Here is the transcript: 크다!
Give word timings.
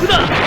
크다! 0.00 0.45